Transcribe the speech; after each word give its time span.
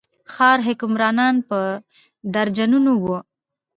ښار 0.33 0.59
حکمرانان 0.67 1.35
په 1.49 1.59
درجنونو 2.35 2.91
وو. 3.03 3.17